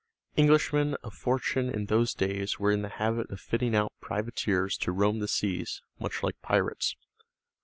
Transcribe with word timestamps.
Englishmen 0.35 0.95
of 1.03 1.13
fortune 1.13 1.69
in 1.69 1.85
those 1.85 2.15
days 2.15 2.57
were 2.57 2.71
in 2.71 2.81
the 2.81 2.89
habit 2.89 3.29
of 3.29 3.39
fitting 3.39 3.75
out 3.75 3.93
privateers 4.01 4.75
to 4.75 4.91
roam 4.91 5.19
the 5.19 5.27
seas, 5.27 5.83
much 5.99 6.23
like 6.23 6.41
pirates. 6.41 6.95